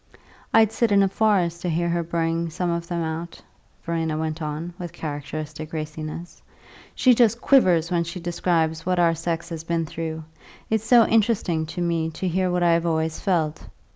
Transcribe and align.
I'd 0.51 0.71
sit 0.71 0.91
in 0.91 1.03
a 1.03 1.07
forest 1.07 1.61
to 1.61 1.69
hear 1.69 1.87
her 1.89 2.01
bring 2.01 2.49
some 2.49 2.71
of 2.71 2.87
them 2.87 3.03
out," 3.03 3.39
Verena 3.83 4.17
went 4.17 4.41
on, 4.41 4.73
with 4.79 4.91
characteristic 4.93 5.71
raciness. 5.73 6.41
"She 6.95 7.13
just 7.13 7.39
quivers 7.39 7.91
when 7.91 8.03
she 8.03 8.19
describes 8.19 8.83
what 8.83 8.97
our 8.97 9.13
sex 9.13 9.49
has 9.49 9.63
been 9.63 9.85
through. 9.85 10.23
It's 10.71 10.85
so 10.85 11.05
interesting 11.05 11.67
to 11.67 11.81
me 11.83 12.09
to 12.17 12.27
hear 12.27 12.49
what 12.49 12.63
I 12.63 12.71
have 12.73 12.87
always 12.87 13.19
felt. 13.19 13.67